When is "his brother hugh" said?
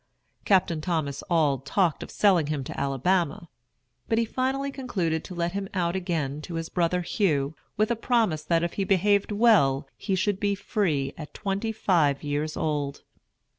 6.55-7.53